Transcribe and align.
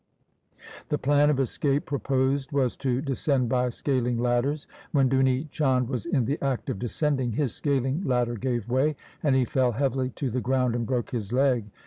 The 0.89 0.97
plan 0.97 1.29
of 1.29 1.39
escape 1.39 1.85
pro 1.85 1.99
posed 1.99 2.51
was 2.51 2.75
to 2.77 3.03
descend 3.03 3.49
by 3.49 3.69
scaling 3.69 4.17
ladders. 4.17 4.65
When 4.93 5.07
Duni 5.11 5.51
Chand 5.51 5.89
was 5.89 6.07
in 6.07 6.25
the 6.25 6.43
act 6.43 6.71
of 6.71 6.79
descending, 6.79 7.33
his 7.33 7.53
scaling 7.53 8.03
ladder 8.03 8.33
gave 8.33 8.67
way, 8.67 8.95
and 9.21 9.35
he 9.35 9.45
fell 9.45 9.73
heavily 9.73 10.09
to 10.15 10.31
the 10.31 10.41
ground 10.41 10.73
and 10.73 10.87
broke 10.87 11.11
his 11.11 11.31
leg. 11.31 11.65